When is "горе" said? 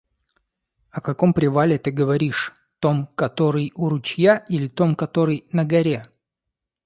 5.63-6.09